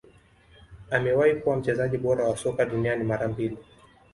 [0.91, 3.57] Amewahi kuwa mchezaji bora wa soka duniani mara mbili